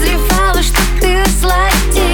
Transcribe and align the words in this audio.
разливала, 0.00 0.62
что 0.62 0.80
ты 1.00 1.24
злодей. 1.40 2.09